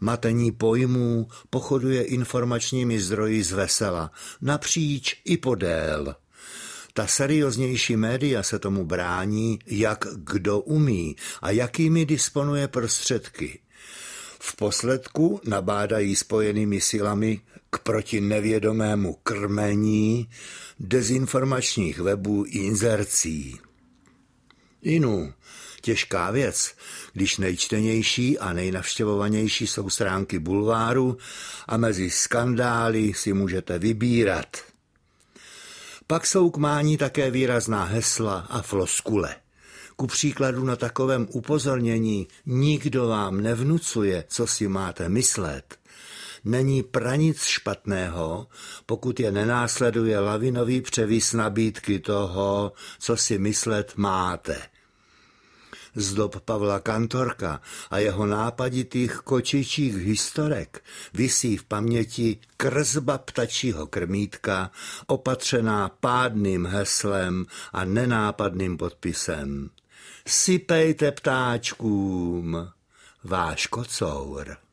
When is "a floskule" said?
38.50-39.36